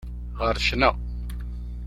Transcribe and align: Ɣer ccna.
Ɣer 0.39 0.55
ccna. 0.65 0.89